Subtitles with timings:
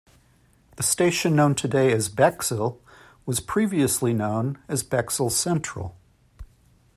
[0.77, 2.81] The station known today as Bexhill
[3.27, 5.95] was previously known as Bexhill Central.